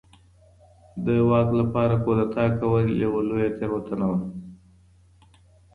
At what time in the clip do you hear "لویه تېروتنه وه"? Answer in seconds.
3.29-4.19